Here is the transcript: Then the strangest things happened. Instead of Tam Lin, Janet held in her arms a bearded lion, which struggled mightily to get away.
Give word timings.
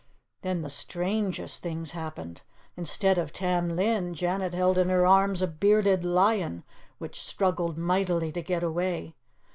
Then 0.41 0.63
the 0.63 0.69
strangest 0.71 1.61
things 1.61 1.91
happened. 1.91 2.41
Instead 2.75 3.19
of 3.19 3.31
Tam 3.31 3.75
Lin, 3.75 4.15
Janet 4.15 4.51
held 4.55 4.79
in 4.79 4.89
her 4.89 5.05
arms 5.05 5.43
a 5.43 5.47
bearded 5.47 6.03
lion, 6.03 6.63
which 6.97 7.21
struggled 7.21 7.77
mightily 7.77 8.31
to 8.31 8.41
get 8.41 8.63
away. 8.63 9.13